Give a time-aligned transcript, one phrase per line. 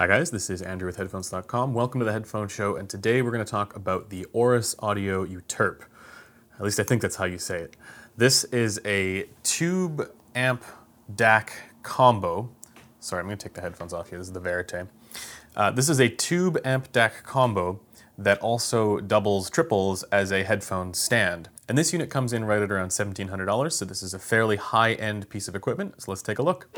[0.00, 1.74] Hi guys, this is Andrew with headphones.com.
[1.74, 5.26] Welcome to the Headphone Show, and today we're going to talk about the Auris Audio
[5.26, 5.82] Euterpe.
[6.58, 7.76] At least I think that's how you say it.
[8.16, 10.64] This is a tube amp
[11.14, 11.50] DAC
[11.82, 12.48] combo.
[12.98, 14.16] Sorry, I'm going to take the headphones off here.
[14.16, 14.88] This is the Verite.
[15.54, 17.78] Uh, this is a tube amp DAC combo
[18.16, 21.50] that also doubles, triples as a headphone stand.
[21.68, 25.28] And this unit comes in right at around $1,700, so this is a fairly high-end
[25.28, 26.00] piece of equipment.
[26.00, 26.70] So let's take a look.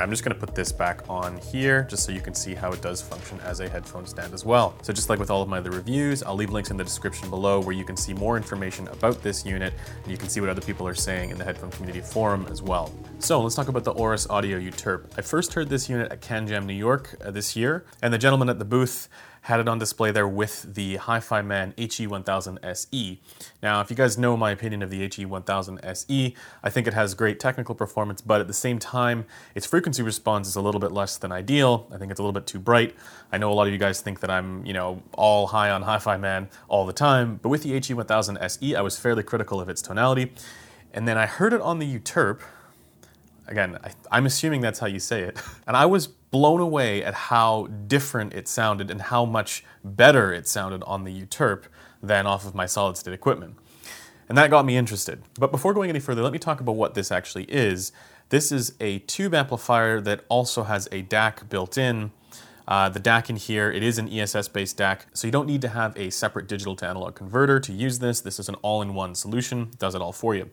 [0.00, 2.80] I'm just gonna put this back on here just so you can see how it
[2.80, 4.74] does function as a headphone stand as well.
[4.82, 7.28] So just like with all of my other reviews, I'll leave links in the description
[7.28, 10.48] below where you can see more information about this unit and you can see what
[10.48, 12.92] other people are saying in the headphone community forum as well.
[13.18, 15.06] So let's talk about the Auris Audio Euterpe.
[15.18, 18.48] I first heard this unit at CanJam New York uh, this year and the gentleman
[18.48, 19.08] at the booth
[19.50, 23.20] had it on display there with the HiFiMAN HE1000 SE.
[23.60, 27.14] Now, if you guys know my opinion of the HE1000 SE, I think it has
[27.14, 30.92] great technical performance, but at the same time, its frequency response is a little bit
[30.92, 31.88] less than ideal.
[31.92, 32.94] I think it's a little bit too bright.
[33.32, 35.82] I know a lot of you guys think that I'm, you know, all high on
[35.82, 39.82] HiFiMAN all the time, but with the HE1000 SE, I was fairly critical of its
[39.82, 40.32] tonality.
[40.94, 42.40] And then I heard it on the Euterpe,
[43.50, 43.78] Again,
[44.12, 45.42] I, am assuming that's how you say it.
[45.66, 50.46] And I was blown away at how different it sounded and how much better it
[50.46, 51.64] sounded on the Euterpe
[52.02, 53.56] than off of my solid state equipment.
[54.28, 55.22] And that got me interested.
[55.38, 57.90] But before going any further, let me talk about what this actually is.
[58.28, 62.12] This is a tube amplifier that also has a DAC built in.
[62.68, 65.68] Uh, the DAC in here, it is an ESS-based DAC, so you don't need to
[65.68, 68.20] have a separate digital to analog converter to use this.
[68.20, 70.48] This is an all-in-one solution, does it all for you.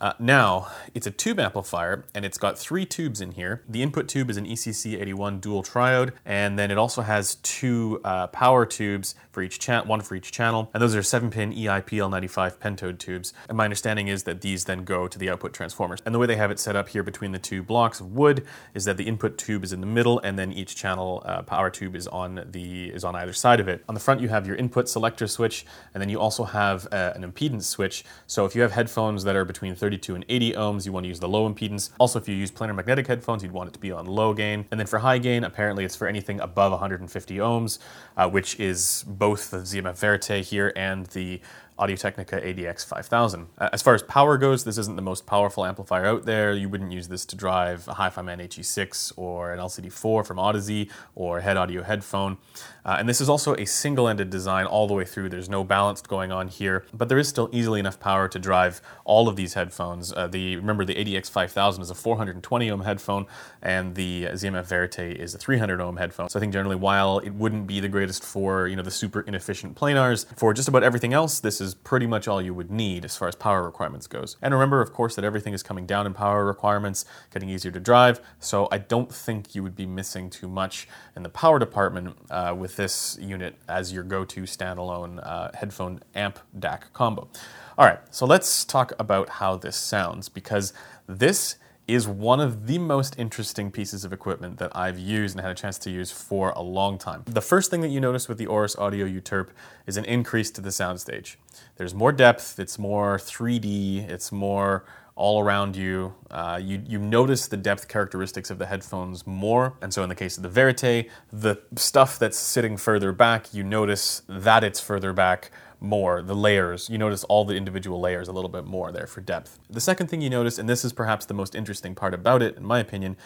[0.00, 3.64] Uh, now, it's a tube amplifier, and it's got three tubes in here.
[3.68, 8.28] The input tube is an ECC81 dual triode, and then it also has two uh,
[8.28, 12.98] power tubes for each channel, one for each channel, and those are 7-pin EIPL95 pentode
[12.98, 13.32] tubes.
[13.48, 16.00] And my understanding is that these then go to the output transformers.
[16.06, 18.46] And the way they have it set up here between the two blocks of wood
[18.74, 21.70] is that the input tube is in the middle, and then each channel uh, power
[21.70, 23.82] tube is on the is on either side of it.
[23.88, 27.12] On the front, you have your input selector switch, and then you also have uh,
[27.16, 28.04] an impedance switch.
[28.28, 31.04] So if you have headphones that are between 30 32 and 80 ohms, you want
[31.04, 31.88] to use the low impedance.
[31.98, 34.66] Also, if you use planar magnetic headphones, you'd want it to be on low gain.
[34.70, 37.78] And then for high gain, apparently it's for anything above 150 ohms,
[38.14, 41.40] uh, which is both the ZMF Verite here and the
[41.78, 43.46] Audio-Technica ADX 5000.
[43.56, 46.52] Uh, as far as power goes, this isn't the most powerful amplifier out there.
[46.52, 51.40] You wouldn't use this to drive a HiFiMAN HE6 or an LCD4 from Audeze or
[51.40, 52.38] head audio headphone.
[52.84, 55.28] Uh, and this is also a single-ended design all the way through.
[55.28, 58.80] There's no balanced going on here, but there is still easily enough power to drive
[59.04, 60.12] all of these headphones.
[60.12, 63.26] Uh, the Remember, the ADX 5000 is a 420 ohm headphone,
[63.62, 66.28] and the ZMF Verite is a 300 ohm headphone.
[66.28, 69.20] So I think generally, while it wouldn't be the greatest for you know the super
[69.20, 72.70] inefficient planars, for just about everything else, this is is pretty much all you would
[72.70, 74.36] need as far as power requirements goes.
[74.42, 77.80] And remember, of course, that everything is coming down in power requirements, getting easier to
[77.80, 82.16] drive, so I don't think you would be missing too much in the power department
[82.30, 87.28] uh, with this unit as your go-to standalone uh, headphone amp DAC combo.
[87.76, 90.72] All right, so let's talk about how this sounds because
[91.06, 91.56] this
[91.88, 95.54] is one of the most interesting pieces of equipment that I've used and had a
[95.54, 97.22] chance to use for a long time.
[97.26, 99.48] The first thing that you notice with the Auris Audio Euterpe
[99.86, 101.36] is an increase to the soundstage.
[101.76, 104.84] There's more depth, it's more 3D, it's more
[105.18, 106.14] all around you.
[106.30, 106.80] Uh, you.
[106.86, 109.74] You notice the depth characteristics of the headphones more.
[109.82, 113.64] And so in the case of the Verite, the stuff that's sitting further back, you
[113.64, 115.50] notice that it's further back
[115.80, 116.88] more, the layers.
[116.90, 119.58] You notice all the individual layers a little bit more there for depth.
[119.70, 122.56] The second thing you notice, and this is perhaps the most interesting part about it,
[122.56, 123.16] in my opinion,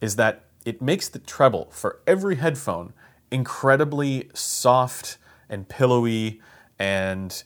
[0.00, 2.92] is that it makes the treble for every headphone
[3.30, 6.40] incredibly soft and pillowy
[6.78, 7.44] and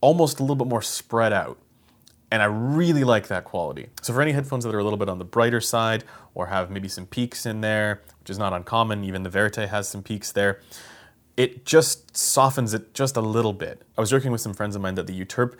[0.00, 1.58] almost a little bit more spread out.
[2.32, 3.88] And I really like that quality.
[4.02, 6.04] So for any headphones that are a little bit on the brighter side
[6.34, 9.88] or have maybe some peaks in there, which is not uncommon, even the Verite has
[9.88, 10.60] some peaks there,
[11.40, 13.80] it just softens it just a little bit.
[13.96, 15.56] I was working with some friends of mine that the Euterpe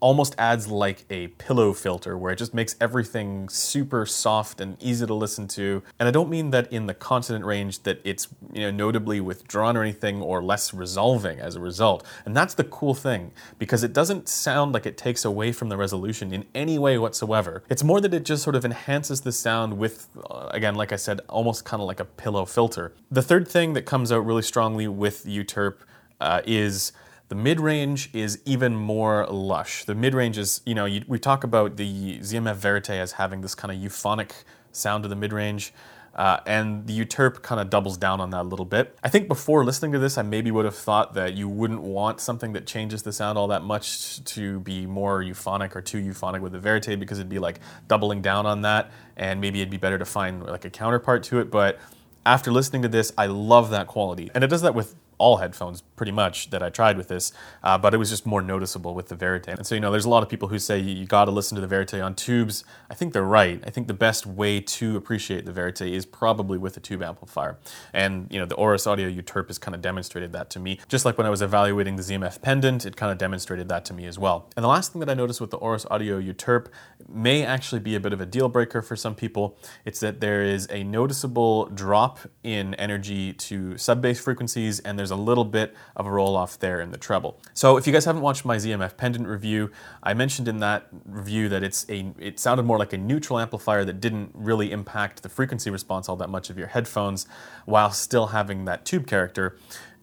[0.00, 5.06] almost adds like a pillow filter where it just makes everything super soft and easy
[5.06, 5.82] to listen to.
[5.98, 9.76] And I don't mean that in the consonant range that it's you know notably withdrawn
[9.76, 12.06] or anything or less resolving as a result.
[12.24, 15.76] And that's the cool thing because it doesn't sound like it takes away from the
[15.76, 17.62] resolution in any way whatsoever.
[17.68, 20.96] It's more that it just sort of enhances the sound with uh, again like I
[20.96, 22.92] said almost kind of like a pillow filter.
[23.10, 25.76] The third thing that comes out really strongly with Euterp
[26.20, 26.92] uh, is
[27.28, 29.84] the mid-range is even more lush.
[29.84, 33.54] The mid-range is, you know, you, we talk about the ZMF Verite as having this
[33.54, 34.32] kind of euphonic
[34.72, 35.72] sound to the mid-range.
[36.14, 38.96] Uh, and the Euterp kind of doubles down on that a little bit.
[39.04, 42.20] I think before listening to this, I maybe would have thought that you wouldn't want
[42.20, 46.40] something that changes the sound all that much to be more euphonic or too euphonic
[46.40, 49.76] with the Verite because it'd be like doubling down on that, and maybe it'd be
[49.76, 51.50] better to find like a counterpart to it.
[51.50, 51.78] But
[52.24, 54.30] after listening to this, I love that quality.
[54.34, 57.32] And it does that with all headphones pretty much that I tried with this,
[57.62, 59.48] uh, but it was just more noticeable with the Verite.
[59.48, 61.54] And so, you know, there's a lot of people who say you got to listen
[61.56, 62.64] to the Verite on tubes.
[62.90, 63.62] I think they're right.
[63.66, 67.56] I think the best way to appreciate the Verite is probably with a tube amplifier.
[67.92, 70.78] And, you know, the Auris Audio Euterp has kind of demonstrated that to me.
[70.88, 73.94] Just like when I was evaluating the ZMF Pendant, it kind of demonstrated that to
[73.94, 74.50] me as well.
[74.56, 76.66] And the last thing that I noticed with the Auris Audio Euterp
[77.08, 79.58] may actually be a bit of a deal breaker for some people.
[79.84, 85.05] It's that there is a noticeable drop in energy to sub bass frequencies and there's
[85.06, 87.38] there's a little bit of a roll off there in the treble.
[87.54, 89.70] So if you guys haven't watched my ZMF pendant review,
[90.02, 93.84] I mentioned in that review that it's a it sounded more like a neutral amplifier
[93.84, 97.28] that didn't really impact the frequency response all that much of your headphones
[97.66, 99.56] while still having that tube character.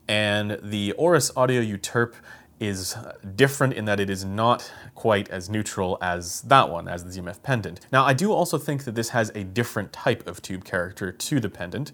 [0.07, 2.13] And the Auris Audio Euterp
[2.61, 2.95] is
[3.35, 7.43] different in that it is not quite as neutral as that one, as the ZMF
[7.43, 7.81] pendant.
[7.91, 11.39] Now, I do also think that this has a different type of tube character to
[11.41, 11.91] the pendant,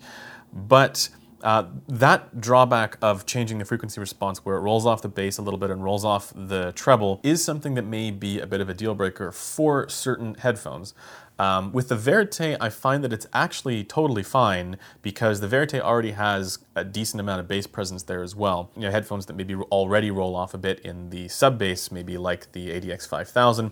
[0.54, 1.10] but
[1.42, 5.42] uh, that drawback of changing the frequency response where it rolls off the bass a
[5.42, 8.70] little bit and rolls off the treble is something that may be a bit of
[8.70, 10.94] a deal breaker for certain headphones.
[11.38, 16.12] Um, with the Verite, I find that it's actually totally fine because the Verite already
[16.12, 18.72] has a decent amount of bass presence there as well.
[18.76, 22.18] You know, headphones that maybe already roll off a bit in the sub bass, maybe
[22.18, 23.72] like the ADX 5000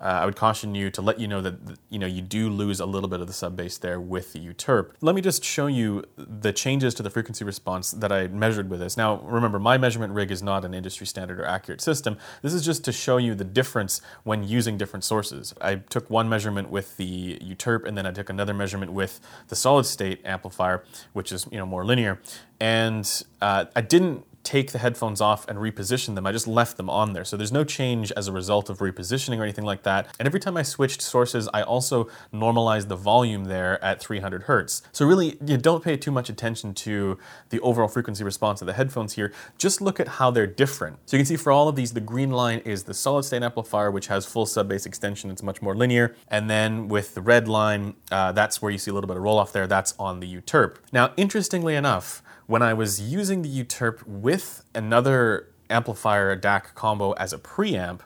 [0.00, 1.54] uh, I would caution you to let you know that
[1.88, 4.38] you know you do lose a little bit of the sub bass there with the
[4.38, 4.92] Euterp.
[5.00, 8.80] Let me just show you the changes to the frequency response that I measured with
[8.80, 8.96] this.
[8.96, 12.18] Now remember, my measurement rig is not an industry standard or accurate system.
[12.42, 15.54] This is just to show you the difference when using different sources.
[15.60, 19.56] I took one measurement with the Euterp and then I took another measurement with the
[19.56, 22.20] solid state amplifier, which is you know more linear.
[22.60, 26.26] And uh, I didn't take the headphones off and reposition them.
[26.26, 27.24] I just left them on there.
[27.24, 30.14] So there's no change as a result of repositioning or anything like that.
[30.18, 34.82] And every time I switched sources, I also normalized the volume there at 300 hertz.
[34.92, 37.18] So really, you don't pay too much attention to
[37.48, 39.32] the overall frequency response of the headphones here.
[39.56, 40.98] Just look at how they're different.
[41.06, 43.42] So you can see for all of these, the green line is the solid state
[43.42, 45.30] amplifier, which has full sub bass extension.
[45.30, 46.14] It's much more linear.
[46.28, 49.22] And then with the red line, uh, that's where you see a little bit of
[49.22, 49.66] roll off there.
[49.66, 50.76] That's on the Euterp.
[50.92, 57.32] Now, interestingly enough, when I was using the Euterp with another amplifier DAC combo as
[57.32, 58.00] a preamp,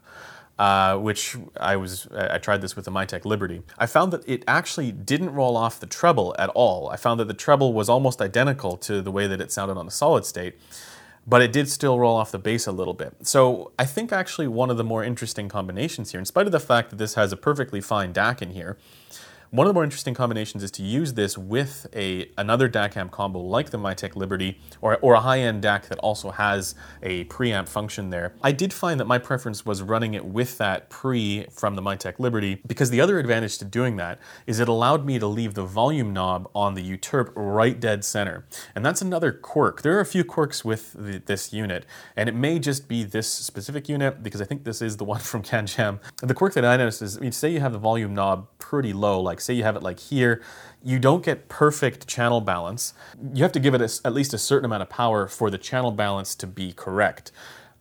[0.58, 3.62] uh, which I was I tried this with the Mytek Liberty.
[3.78, 6.88] I found that it actually didn't roll off the treble at all.
[6.90, 9.86] I found that the treble was almost identical to the way that it sounded on
[9.86, 10.58] the solid state,
[11.26, 13.14] but it did still roll off the bass a little bit.
[13.22, 16.60] So I think actually one of the more interesting combinations here, in spite of the
[16.60, 18.76] fact that this has a perfectly fine DAC in here,
[19.50, 23.12] one of the more interesting combinations is to use this with a another DAC amp
[23.12, 27.66] combo like the Mytek Liberty or, or a high-end DAC that also has a preamp
[27.68, 28.34] function there.
[28.42, 32.18] I did find that my preference was running it with that pre from the Mytek
[32.18, 35.64] Liberty because the other advantage to doing that is it allowed me to leave the
[35.64, 38.44] volume knob on the Euterp right dead center.
[38.74, 39.80] And that's another quirk.
[39.80, 41.86] There are a few quirks with the, this unit
[42.16, 45.20] and it may just be this specific unit because I think this is the one
[45.20, 46.00] from CanJam.
[46.22, 48.92] The quirk that I noticed is, I mean, say you have the volume knob pretty
[48.92, 50.42] low, like like say you have it like here,
[50.82, 52.92] you don't get perfect channel balance.
[53.32, 55.58] You have to give it a, at least a certain amount of power for the
[55.58, 57.30] channel balance to be correct.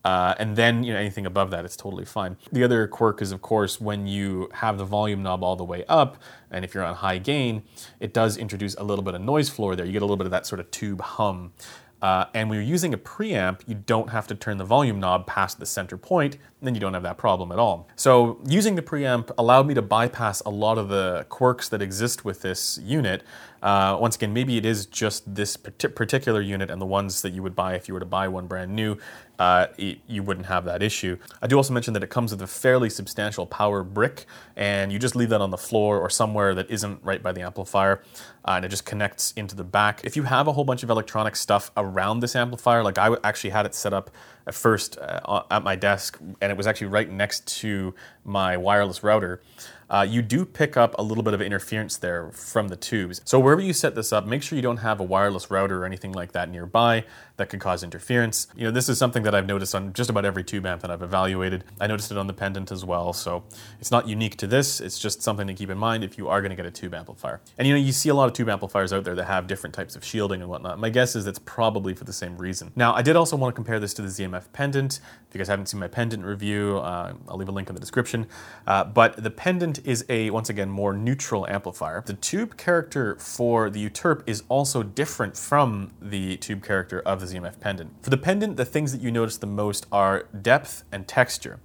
[0.05, 2.37] Uh, and then you know anything above that, it's totally fine.
[2.51, 5.83] The other quirk is, of course, when you have the volume knob all the way
[5.89, 6.17] up,
[6.51, 7.63] and if you're on high gain,
[7.99, 9.85] it does introduce a little bit of noise floor there.
[9.85, 11.53] You get a little bit of that sort of tube hum.
[12.01, 15.25] Uh, and when you're using a preamp, you don't have to turn the volume knob
[15.25, 17.87] past the center point, then you don't have that problem at all.
[17.95, 22.23] So using the preamp allowed me to bypass a lot of the quirks that exist
[22.23, 23.23] with this unit.
[23.61, 27.41] Uh, once again, maybe it is just this particular unit and the ones that you
[27.43, 28.97] would buy if you were to buy one brand new,
[29.39, 31.17] uh, you wouldn't have that issue.
[31.41, 34.99] I do also mention that it comes with a fairly substantial power brick, and you
[34.99, 38.01] just leave that on the floor or somewhere that isn't right by the amplifier,
[38.45, 40.01] uh, and it just connects into the back.
[40.03, 43.51] If you have a whole bunch of electronic stuff around this amplifier, like I actually
[43.51, 44.09] had it set up
[44.47, 49.03] at first uh, at my desk, and it was actually right next to my wireless
[49.03, 49.41] router,
[49.89, 53.21] uh, you do pick up a little bit of interference there from the tubes.
[53.25, 55.85] So wherever you set this up, make sure you don't have a wireless router or
[55.85, 57.05] anything like that nearby
[57.37, 58.47] that could cause interference.
[58.55, 60.91] You know, this is something that I've noticed on just about every tube amp that
[60.91, 61.63] I've evaluated.
[61.79, 63.43] I noticed it on the pendant as well, so
[63.79, 64.81] it's not unique to this.
[64.81, 66.93] It's just something to keep in mind if you are going to get a tube
[66.93, 67.39] amplifier.
[67.57, 69.75] And you know, you see a lot of tube amplifiers out there that have different
[69.75, 70.79] types of shielding and whatnot.
[70.79, 72.71] My guess is it's probably for the same reason.
[72.75, 74.99] Now, I did also want to compare this to the ZMF pendant.
[75.27, 77.81] If you guys haven't seen my pendant review, uh, I'll leave a link in the
[77.81, 78.27] description.
[78.65, 82.03] Uh, but the pendant is a, once again, more neutral amplifier.
[82.05, 87.26] The tube character for the Euterpe is also different from the tube character of the
[87.27, 87.91] ZMF pendant.
[88.03, 91.59] For the pendant, the things that you notice the most are depth and texture.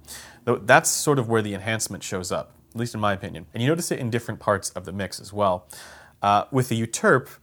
[0.45, 3.45] That's sort of where the enhancement shows up, at least in my opinion.
[3.53, 5.67] And you notice it in different parts of the mix as well.
[6.21, 7.37] Uh, with the Euterpe,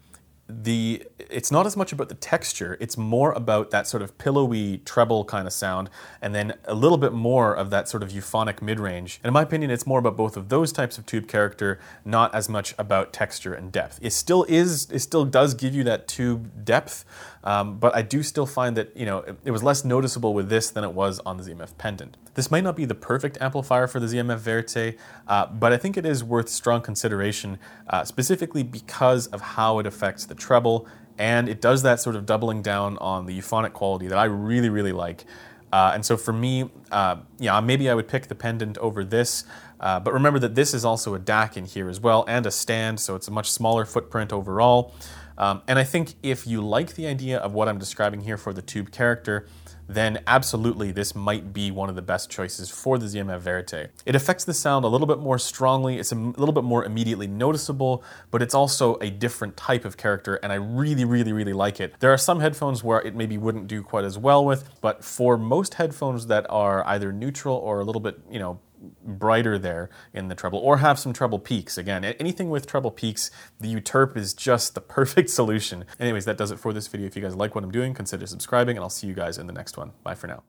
[0.63, 4.79] the it's not as much about the texture it's more about that sort of pillowy
[4.79, 5.89] treble kind of sound
[6.21, 9.43] and then a little bit more of that sort of euphonic mid-range and in my
[9.43, 13.13] opinion it's more about both of those types of tube character not as much about
[13.13, 17.05] texture and depth it still is it still does give you that tube depth
[17.43, 20.49] um, but I do still find that you know it, it, was less noticeable with
[20.49, 22.17] this than it was on the ZMF Pendant.
[22.35, 25.97] This might not be the perfect amplifier for the ZMF Verite, uh, but I think
[25.97, 31.49] it is worth strong consideration, uh, specifically because of how it affects the treble, and
[31.49, 34.93] it does that sort of doubling down on the euphonic quality that I really really
[34.93, 35.25] like.
[35.73, 39.45] Uh, and so for me, uh, yeah, maybe I would pick the pendant over this.
[39.79, 42.51] Uh, but remember that this is also a DAC in here as well and a
[42.51, 44.93] stand, so it's a much smaller footprint overall.
[45.39, 48.53] Um, and I think if you like the idea of what I'm describing here for
[48.53, 49.47] the tube character,
[49.95, 53.91] then absolutely this might be one of the best choices for the ZMF Verite.
[54.07, 57.27] It affects the sound a little bit more strongly, it's a little bit more immediately
[57.27, 61.81] noticeable, but it's also a different type of character, and I really, really, really like
[61.81, 61.95] it.
[62.01, 65.37] There are some headphones where it maybe wouldn't do quite as well with, but for
[65.37, 68.61] most headphones that are either neutral or a little bit, you know,
[69.05, 71.77] brighter there in the treble or have some treble peaks.
[71.79, 75.85] Again, anything with treble peaks, the Euterpe is just the perfect solution.
[75.99, 77.07] Anyways, that does it for this video.
[77.07, 79.47] If you guys like what I'm doing, consider subscribing and I'll see you guys in
[79.47, 79.93] the next one.
[80.03, 80.43] Bye for now.